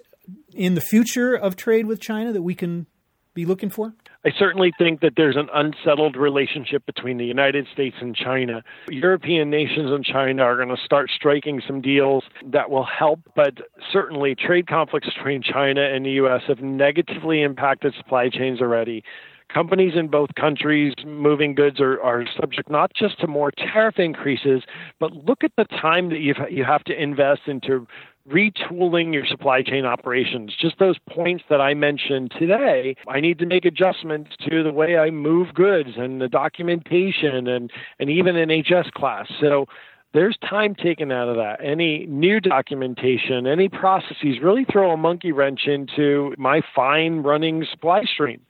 in 0.53 0.75
the 0.75 0.81
future 0.81 1.33
of 1.33 1.55
trade 1.55 1.87
with 1.87 1.99
China 1.99 2.31
that 2.31 2.43
we 2.43 2.53
can 2.53 2.85
be 3.33 3.45
looking 3.45 3.69
for? 3.69 3.95
I 4.23 4.31
certainly 4.37 4.71
think 4.77 5.01
that 5.01 5.13
there's 5.17 5.35
an 5.35 5.49
unsettled 5.51 6.15
relationship 6.15 6.85
between 6.85 7.17
the 7.17 7.25
United 7.25 7.67
States 7.73 7.95
and 8.01 8.15
China. 8.15 8.63
European 8.89 9.49
nations 9.49 9.91
and 9.91 10.05
China 10.05 10.43
are 10.43 10.55
going 10.55 10.69
to 10.69 10.81
start 10.83 11.09
striking 11.09 11.59
some 11.65 11.81
deals 11.81 12.23
that 12.45 12.69
will 12.69 12.85
help, 12.85 13.19
but 13.35 13.55
certainly 13.91 14.35
trade 14.35 14.67
conflicts 14.67 15.09
between 15.15 15.41
China 15.41 15.81
and 15.81 16.05
the 16.05 16.11
U.S. 16.11 16.43
have 16.47 16.59
negatively 16.59 17.41
impacted 17.41 17.95
supply 17.95 18.29
chains 18.29 18.61
already 18.61 19.03
companies 19.53 19.93
in 19.95 20.07
both 20.07 20.29
countries 20.35 20.93
moving 21.05 21.55
goods 21.55 21.79
are, 21.79 22.01
are 22.01 22.25
subject 22.39 22.69
not 22.69 22.93
just 22.93 23.19
to 23.19 23.27
more 23.27 23.51
tariff 23.51 23.99
increases, 23.99 24.63
but 24.99 25.11
look 25.13 25.43
at 25.43 25.51
the 25.57 25.65
time 25.65 26.09
that 26.09 26.19
you 26.19 26.33
you 26.49 26.63
have 26.63 26.83
to 26.85 27.01
invest 27.01 27.41
into 27.47 27.87
retooling 28.29 29.13
your 29.13 29.25
supply 29.25 29.61
chain 29.61 29.85
operations. 29.85 30.53
Just 30.59 30.77
those 30.79 30.97
points 31.09 31.43
that 31.49 31.59
I 31.59 31.73
mentioned 31.73 32.31
today, 32.37 32.95
I 33.07 33.19
need 33.19 33.39
to 33.39 33.45
make 33.45 33.65
adjustments 33.65 34.31
to 34.47 34.63
the 34.63 34.71
way 34.71 34.97
I 34.97 35.09
move 35.09 35.53
goods 35.53 35.91
and 35.97 36.21
the 36.21 36.27
documentation 36.27 37.47
and, 37.47 37.71
and 37.99 38.09
even 38.09 38.35
an 38.35 38.49
HS 38.49 38.91
class. 38.93 39.27
So 39.39 39.65
there's 40.13 40.37
time 40.47 40.75
taken 40.75 41.11
out 41.11 41.29
of 41.29 41.37
that. 41.37 41.63
Any 41.63 42.05
new 42.05 42.39
documentation, 42.39 43.47
any 43.47 43.69
processes 43.69 44.37
really 44.41 44.65
throw 44.71 44.91
a 44.91 44.97
monkey 44.97 45.31
wrench 45.31 45.61
into 45.65 46.35
my 46.37 46.61
fine 46.75 47.23
running 47.23 47.65
supply 47.71 48.03
stream. 48.03 48.41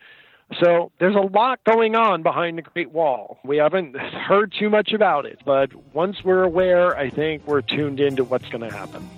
So 0.60 0.92
there's 1.00 1.16
a 1.16 1.20
lot 1.20 1.64
going 1.64 1.96
on 1.96 2.24
behind 2.24 2.58
the 2.58 2.62
Great 2.62 2.92
Wall. 2.92 3.40
We 3.44 3.58
haven't 3.58 3.98
heard 3.98 4.54
too 4.58 4.70
much 4.70 4.92
about 4.94 5.26
it, 5.26 5.40
but 5.46 5.70
once 5.94 6.18
we're 6.24 6.44
aware, 6.44 6.96
I 6.98 7.10
think 7.10 7.48
we're 7.48 7.62
tuned 7.62 8.00
into 8.00 8.24
what's 8.24 8.48
going 8.50 8.70
to 8.70 8.76
happen. 8.76 9.10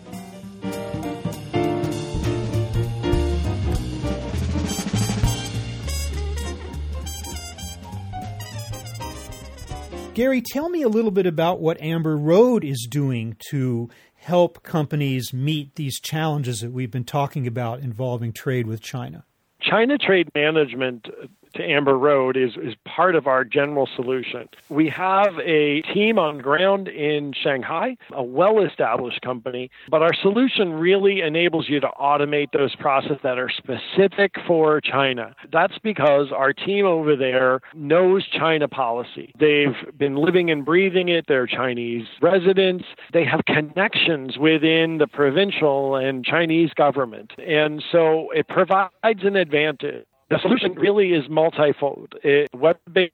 Gary, 10.13 10.43
tell 10.43 10.69
me 10.69 10.83
a 10.83 10.87
little 10.87 11.09
bit 11.09 11.25
about 11.25 11.59
what 11.59 11.81
Amber 11.81 12.15
Road 12.15 12.63
is 12.63 12.87
doing 12.87 13.35
to 13.49 13.89
help 14.13 14.61
companies 14.61 15.33
meet 15.33 15.73
these 15.73 15.99
challenges 15.99 16.59
that 16.59 16.71
we've 16.71 16.91
been 16.91 17.03
talking 17.03 17.47
about 17.47 17.79
involving 17.79 18.31
trade 18.31 18.67
with 18.67 18.79
China. 18.79 19.25
China 19.63 19.97
Trade 19.97 20.29
Management 20.35 21.07
to 21.53 21.63
Amber 21.63 21.97
Road 21.97 22.37
is, 22.37 22.51
is 22.57 22.75
part 22.85 23.15
of 23.15 23.27
our 23.27 23.43
general 23.43 23.87
solution. 23.95 24.47
We 24.69 24.89
have 24.89 25.37
a 25.39 25.81
team 25.93 26.19
on 26.19 26.39
ground 26.39 26.87
in 26.87 27.33
Shanghai, 27.33 27.97
a 28.11 28.23
well 28.23 28.63
established 28.63 29.21
company, 29.21 29.69
but 29.89 30.01
our 30.01 30.13
solution 30.13 30.73
really 30.73 31.21
enables 31.21 31.69
you 31.69 31.79
to 31.79 31.89
automate 31.99 32.51
those 32.51 32.75
processes 32.75 33.17
that 33.23 33.37
are 33.37 33.49
specific 33.49 34.35
for 34.47 34.81
China. 34.81 35.35
That's 35.51 35.77
because 35.79 36.31
our 36.31 36.53
team 36.53 36.85
over 36.85 37.15
there 37.15 37.61
knows 37.73 38.25
China 38.27 38.67
policy. 38.67 39.33
They've 39.39 39.75
been 39.97 40.15
living 40.15 40.49
and 40.49 40.65
breathing 40.65 41.09
it, 41.09 41.25
they're 41.27 41.47
Chinese 41.47 42.07
residents, 42.21 42.85
they 43.11 43.25
have 43.25 43.41
connections 43.45 44.37
within 44.37 44.97
the 44.97 45.07
provincial 45.07 45.95
and 45.95 46.25
Chinese 46.25 46.71
government. 46.73 47.33
And 47.37 47.83
so 47.91 48.29
it 48.31 48.47
provides 48.47 49.23
an 49.23 49.35
advantage 49.35 50.05
the 50.33 50.39
solution 50.39 50.73
really 50.73 51.11
is 51.11 51.29
multifold. 51.29 52.15
A 52.25 52.47
web-based 52.55 53.11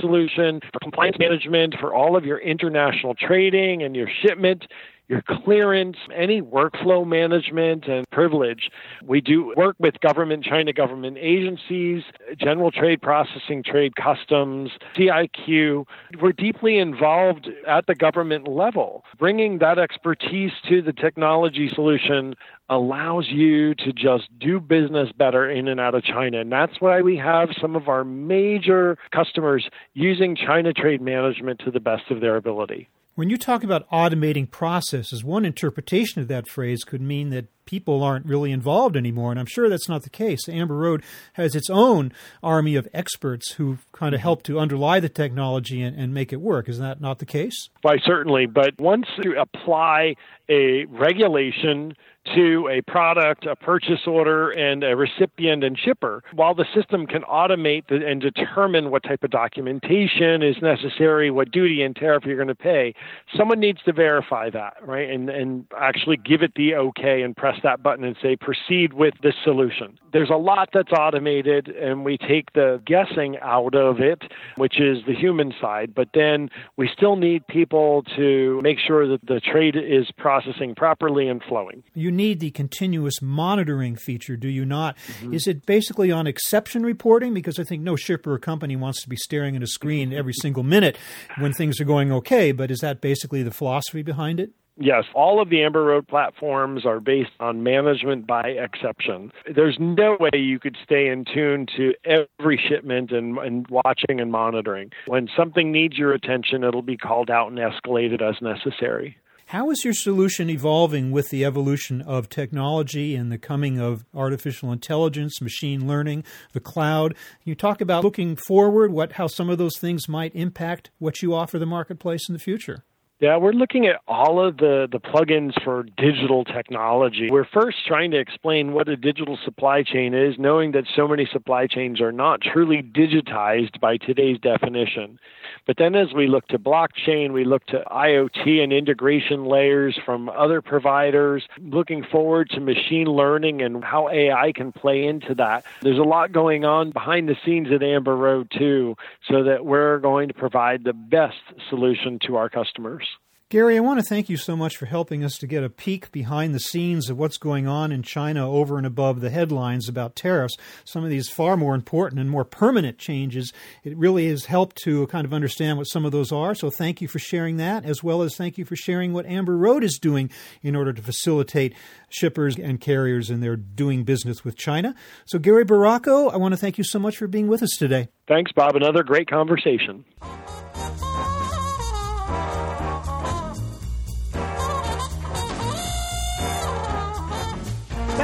solution 0.00 0.60
for 0.60 0.78
compliance 0.82 1.16
management 1.18 1.74
for 1.80 1.94
all 1.94 2.14
of 2.14 2.26
your 2.26 2.38
international 2.38 3.14
trading 3.14 3.82
and 3.82 3.96
your 3.96 4.08
shipment, 4.22 4.66
your 5.08 5.22
clearance, 5.22 5.96
any 6.14 6.42
workflow 6.42 7.06
management 7.06 7.86
and 7.86 8.08
privilege. 8.10 8.70
We 9.02 9.20
do 9.20 9.54
work 9.56 9.76
with 9.78 10.00
government, 10.00 10.44
China 10.44 10.72
government 10.72 11.16
agencies, 11.18 12.02
general 12.38 12.70
trade 12.70 13.00
processing, 13.00 13.62
trade 13.62 13.96
customs, 13.96 14.70
CIQ. 14.94 15.86
We're 16.20 16.32
deeply 16.32 16.78
involved 16.78 17.48
at 17.66 17.86
the 17.86 17.94
government 17.94 18.46
level. 18.46 19.04
Bringing 19.18 19.58
that 19.58 19.78
expertise 19.78 20.52
to 20.68 20.82
the 20.82 20.92
technology 20.92 21.70
solution 21.74 22.34
allows 22.68 23.28
you 23.28 23.74
to 23.76 23.92
just 23.94 24.28
do 24.38 24.60
business 24.60 25.10
better 25.16 25.50
in 25.50 25.68
and 25.68 25.80
out 25.80 25.94
of 25.94 26.04
China. 26.04 26.40
And 26.40 26.52
that's 26.52 26.80
why 26.80 27.00
we 27.00 27.16
have 27.16 27.48
some 27.58 27.76
of 27.76 27.88
our 27.88 28.04
major 28.04 28.98
customers 29.10 29.70
using 29.94 30.36
China 30.36 30.74
Trade 30.74 31.00
Management 31.00 31.60
to 31.64 31.70
the 31.70 31.80
best 31.80 32.10
of 32.10 32.20
their 32.20 32.36
ability. 32.36 32.88
When 33.18 33.30
you 33.30 33.36
talk 33.36 33.64
about 33.64 33.90
automating 33.90 34.48
processes, 34.48 35.24
one 35.24 35.44
interpretation 35.44 36.22
of 36.22 36.28
that 36.28 36.48
phrase 36.48 36.84
could 36.84 37.00
mean 37.00 37.30
that 37.30 37.46
people 37.68 38.02
aren't 38.02 38.24
really 38.24 38.50
involved 38.50 38.96
anymore, 38.96 39.30
and 39.30 39.38
I'm 39.38 39.44
sure 39.44 39.68
that's 39.68 39.90
not 39.90 40.02
the 40.02 40.08
case. 40.08 40.48
Amber 40.48 40.74
Road 40.74 41.02
has 41.34 41.54
its 41.54 41.68
own 41.68 42.12
army 42.42 42.76
of 42.76 42.88
experts 42.94 43.52
who 43.52 43.76
kind 43.92 44.14
of 44.14 44.20
mm-hmm. 44.20 44.22
help 44.22 44.42
to 44.44 44.58
underlie 44.58 45.00
the 45.00 45.10
technology 45.10 45.82
and, 45.82 45.94
and 45.94 46.14
make 46.14 46.32
it 46.32 46.40
work. 46.40 46.66
Is 46.66 46.78
that 46.78 46.98
not 47.02 47.18
the 47.18 47.26
case? 47.26 47.68
Why, 47.82 47.98
certainly. 48.02 48.46
But 48.46 48.80
once 48.80 49.04
you 49.22 49.38
apply 49.38 50.14
a 50.48 50.86
regulation 50.86 51.94
to 52.34 52.68
a 52.70 52.82
product, 52.90 53.46
a 53.46 53.56
purchase 53.56 54.06
order, 54.06 54.50
and 54.50 54.84
a 54.84 54.96
recipient 54.96 55.64
and 55.64 55.78
shipper. 55.78 56.22
While 56.34 56.54
the 56.54 56.66
system 56.74 57.06
can 57.06 57.22
automate 57.22 57.88
the, 57.88 58.06
and 58.06 58.20
determine 58.20 58.90
what 58.90 59.02
type 59.02 59.22
of 59.24 59.30
documentation 59.30 60.42
is 60.42 60.56
necessary, 60.60 61.30
what 61.30 61.50
duty 61.50 61.82
and 61.82 61.94
tariff 61.94 62.24
you're 62.24 62.36
going 62.36 62.48
to 62.48 62.54
pay, 62.54 62.94
someone 63.36 63.60
needs 63.60 63.82
to 63.84 63.92
verify 63.92 64.50
that, 64.50 64.76
right? 64.82 65.08
And, 65.08 65.30
and 65.30 65.66
actually 65.78 66.16
give 66.16 66.42
it 66.42 66.52
the 66.54 66.74
okay 66.74 67.22
and 67.22 67.36
press 67.36 67.57
that 67.62 67.82
button 67.82 68.04
and 68.04 68.16
say, 68.22 68.36
proceed 68.36 68.92
with 68.92 69.14
this 69.22 69.34
solution. 69.44 69.98
There's 70.12 70.30
a 70.30 70.36
lot 70.36 70.70
that's 70.72 70.92
automated, 70.92 71.68
and 71.68 72.04
we 72.04 72.16
take 72.16 72.52
the 72.54 72.80
guessing 72.86 73.36
out 73.42 73.74
of 73.74 74.00
it, 74.00 74.22
which 74.56 74.80
is 74.80 74.98
the 75.06 75.14
human 75.14 75.52
side, 75.60 75.94
but 75.94 76.08
then 76.14 76.50
we 76.76 76.88
still 76.88 77.16
need 77.16 77.46
people 77.46 78.04
to 78.16 78.60
make 78.62 78.78
sure 78.78 79.06
that 79.08 79.26
the 79.26 79.40
trade 79.40 79.76
is 79.76 80.10
processing 80.16 80.74
properly 80.74 81.28
and 81.28 81.42
flowing. 81.42 81.82
You 81.94 82.10
need 82.10 82.40
the 82.40 82.50
continuous 82.50 83.20
monitoring 83.20 83.96
feature, 83.96 84.36
do 84.36 84.48
you 84.48 84.64
not? 84.64 84.96
Mm-hmm. 84.96 85.34
Is 85.34 85.46
it 85.46 85.66
basically 85.66 86.10
on 86.10 86.26
exception 86.26 86.84
reporting? 86.84 87.34
Because 87.34 87.58
I 87.58 87.64
think 87.64 87.82
no 87.82 87.96
shipper 87.96 88.32
or 88.32 88.38
company 88.38 88.76
wants 88.76 89.02
to 89.02 89.08
be 89.08 89.16
staring 89.16 89.56
at 89.56 89.62
a 89.62 89.66
screen 89.66 90.12
every 90.12 90.32
single 90.32 90.62
minute 90.62 90.96
when 91.38 91.52
things 91.52 91.80
are 91.80 91.84
going 91.84 92.12
okay, 92.12 92.52
but 92.52 92.70
is 92.70 92.80
that 92.80 93.00
basically 93.00 93.42
the 93.42 93.50
philosophy 93.50 94.02
behind 94.02 94.40
it? 94.40 94.52
Yes, 94.80 95.04
all 95.12 95.42
of 95.42 95.50
the 95.50 95.64
Amber 95.64 95.82
Road 95.82 96.06
platforms 96.06 96.86
are 96.86 97.00
based 97.00 97.32
on 97.40 97.64
management 97.64 98.28
by 98.28 98.42
exception. 98.42 99.32
There's 99.52 99.76
no 99.80 100.16
way 100.20 100.30
you 100.38 100.60
could 100.60 100.76
stay 100.84 101.08
in 101.08 101.24
tune 101.24 101.66
to 101.76 101.94
every 102.04 102.60
shipment 102.68 103.10
and, 103.10 103.36
and 103.38 103.66
watching 103.68 104.20
and 104.20 104.30
monitoring. 104.30 104.92
When 105.06 105.28
something 105.36 105.72
needs 105.72 105.98
your 105.98 106.12
attention, 106.12 106.62
it'll 106.62 106.82
be 106.82 106.96
called 106.96 107.28
out 107.28 107.50
and 107.50 107.58
escalated 107.58 108.22
as 108.22 108.40
necessary. 108.40 109.16
How 109.46 109.70
is 109.70 109.82
your 109.82 109.94
solution 109.94 110.50
evolving 110.50 111.10
with 111.10 111.30
the 111.30 111.44
evolution 111.44 112.02
of 112.02 112.28
technology 112.28 113.16
and 113.16 113.32
the 113.32 113.38
coming 113.38 113.80
of 113.80 114.04
artificial 114.14 114.70
intelligence, 114.70 115.40
machine 115.40 115.88
learning, 115.88 116.22
the 116.52 116.60
cloud? 116.60 117.16
You 117.44 117.54
talk 117.54 117.80
about 117.80 118.04
looking 118.04 118.36
forward, 118.36 118.92
what 118.92 119.12
how 119.12 119.26
some 119.26 119.48
of 119.48 119.58
those 119.58 119.78
things 119.78 120.08
might 120.08 120.36
impact 120.36 120.90
what 120.98 121.22
you 121.22 121.34
offer 121.34 121.58
the 121.58 121.66
marketplace 121.66 122.28
in 122.28 122.34
the 122.34 122.38
future? 122.38 122.84
Yeah, 123.20 123.36
we're 123.38 123.52
looking 123.52 123.86
at 123.86 123.96
all 124.06 124.44
of 124.44 124.58
the, 124.58 124.86
the 124.90 125.00
plugins 125.00 125.60
for 125.64 125.82
digital 125.96 126.44
technology. 126.44 127.28
We're 127.28 127.48
first 127.52 127.78
trying 127.84 128.12
to 128.12 128.18
explain 128.18 128.72
what 128.72 128.88
a 128.88 128.96
digital 128.96 129.36
supply 129.44 129.82
chain 129.82 130.14
is, 130.14 130.36
knowing 130.38 130.70
that 130.72 130.84
so 130.94 131.08
many 131.08 131.26
supply 131.32 131.66
chains 131.66 132.00
are 132.00 132.12
not 132.12 132.40
truly 132.40 132.80
digitized 132.80 133.80
by 133.80 133.96
today's 133.96 134.38
definition. 134.38 135.18
But 135.66 135.76
then 135.76 135.94
as 135.94 136.12
we 136.12 136.26
look 136.26 136.46
to 136.48 136.58
blockchain, 136.58 137.32
we 137.32 137.44
look 137.44 137.64
to 137.66 137.82
IoT 137.90 138.62
and 138.62 138.72
integration 138.72 139.44
layers 139.44 139.98
from 140.04 140.28
other 140.28 140.62
providers, 140.62 141.46
looking 141.60 142.04
forward 142.04 142.50
to 142.50 142.60
machine 142.60 143.06
learning 143.06 143.62
and 143.62 143.84
how 143.84 144.08
AI 144.08 144.52
can 144.52 144.72
play 144.72 145.06
into 145.06 145.34
that. 145.36 145.64
There's 145.82 145.98
a 145.98 146.02
lot 146.02 146.32
going 146.32 146.64
on 146.64 146.90
behind 146.90 147.28
the 147.28 147.36
scenes 147.44 147.68
at 147.72 147.82
Amber 147.82 148.16
Road, 148.16 148.50
too, 148.50 148.96
so 149.28 149.44
that 149.44 149.64
we're 149.64 149.98
going 149.98 150.28
to 150.28 150.34
provide 150.34 150.84
the 150.84 150.92
best 150.92 151.36
solution 151.68 152.18
to 152.26 152.36
our 152.36 152.48
customers. 152.48 153.04
Gary, 153.50 153.78
I 153.78 153.80
want 153.80 153.98
to 153.98 154.04
thank 154.04 154.28
you 154.28 154.36
so 154.36 154.54
much 154.54 154.76
for 154.76 154.84
helping 154.84 155.24
us 155.24 155.38
to 155.38 155.46
get 155.46 155.64
a 155.64 155.70
peek 155.70 156.12
behind 156.12 156.54
the 156.54 156.60
scenes 156.60 157.08
of 157.08 157.16
what's 157.16 157.38
going 157.38 157.66
on 157.66 157.92
in 157.92 158.02
China 158.02 158.46
over 158.46 158.76
and 158.76 158.86
above 158.86 159.22
the 159.22 159.30
headlines 159.30 159.88
about 159.88 160.14
tariffs. 160.14 160.54
Some 160.84 161.02
of 161.02 161.08
these 161.08 161.30
far 161.30 161.56
more 161.56 161.74
important 161.74 162.20
and 162.20 162.28
more 162.28 162.44
permanent 162.44 162.98
changes. 162.98 163.54
It 163.84 163.96
really 163.96 164.28
has 164.28 164.44
helped 164.44 164.76
to 164.84 165.06
kind 165.06 165.24
of 165.24 165.32
understand 165.32 165.78
what 165.78 165.84
some 165.84 166.04
of 166.04 166.12
those 166.12 166.30
are. 166.30 166.54
So 166.54 166.68
thank 166.68 167.00
you 167.00 167.08
for 167.08 167.18
sharing 167.18 167.56
that, 167.56 167.86
as 167.86 168.04
well 168.04 168.20
as 168.20 168.36
thank 168.36 168.58
you 168.58 168.66
for 168.66 168.76
sharing 168.76 169.14
what 169.14 169.24
Amber 169.24 169.56
Road 169.56 169.82
is 169.82 169.98
doing 169.98 170.30
in 170.60 170.76
order 170.76 170.92
to 170.92 171.00
facilitate 171.00 171.74
shippers 172.10 172.58
and 172.58 172.82
carriers 172.82 173.30
in 173.30 173.40
their 173.40 173.56
doing 173.56 174.04
business 174.04 174.44
with 174.44 174.58
China. 174.58 174.94
So, 175.24 175.38
Gary 175.38 175.64
Barraco, 175.64 176.30
I 176.30 176.36
want 176.36 176.52
to 176.52 176.58
thank 176.58 176.76
you 176.76 176.84
so 176.84 176.98
much 176.98 177.16
for 177.16 177.26
being 177.26 177.48
with 177.48 177.62
us 177.62 177.74
today. 177.78 178.08
Thanks, 178.26 178.52
Bob. 178.52 178.76
Another 178.76 179.02
great 179.02 179.30
conversation. 179.30 180.04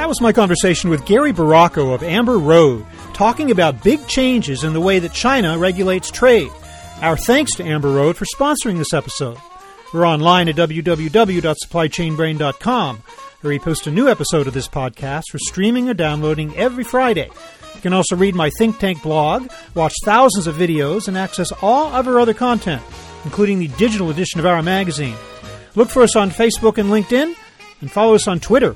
That 0.05 0.09
was 0.09 0.21
my 0.21 0.33
conversation 0.33 0.91
with 0.91 1.07
Gary 1.07 1.33
Barraco 1.33 1.95
of 1.95 2.03
Amber 2.03 2.37
Road, 2.37 2.85
talking 3.15 3.49
about 3.49 3.83
big 3.83 4.07
changes 4.07 4.63
in 4.63 4.73
the 4.73 4.79
way 4.79 4.99
that 4.99 5.13
China 5.13 5.57
regulates 5.57 6.11
trade. 6.11 6.51
Our 7.01 7.17
thanks 7.17 7.55
to 7.55 7.63
Amber 7.63 7.89
Road 7.89 8.15
for 8.15 8.25
sponsoring 8.25 8.77
this 8.77 8.93
episode. 8.93 9.39
We're 9.91 10.07
online 10.07 10.47
at 10.47 10.57
www.supplychainbrain.com, 10.57 12.97
where 13.41 13.49
we 13.49 13.57
post 13.57 13.87
a 13.87 13.91
new 13.91 14.07
episode 14.07 14.45
of 14.45 14.53
this 14.53 14.67
podcast 14.67 15.23
for 15.31 15.39
streaming 15.39 15.89
or 15.89 15.95
downloading 15.95 16.55
every 16.55 16.83
Friday. 16.83 17.31
You 17.73 17.81
can 17.81 17.93
also 17.93 18.15
read 18.15 18.35
my 18.35 18.51
Think 18.59 18.77
Tank 18.77 19.01
blog, 19.01 19.49
watch 19.73 19.95
thousands 20.03 20.45
of 20.45 20.55
videos, 20.55 21.07
and 21.07 21.17
access 21.17 21.51
all 21.63 21.95
of 21.95 22.07
our 22.07 22.19
other 22.19 22.35
content, 22.35 22.83
including 23.23 23.57
the 23.57 23.69
digital 23.69 24.11
edition 24.11 24.39
of 24.39 24.45
our 24.45 24.61
magazine. 24.61 25.17
Look 25.73 25.89
for 25.89 26.03
us 26.03 26.15
on 26.15 26.29
Facebook 26.29 26.77
and 26.77 26.91
LinkedIn, 26.91 27.33
and 27.81 27.91
follow 27.91 28.13
us 28.13 28.27
on 28.27 28.39
Twitter 28.39 28.75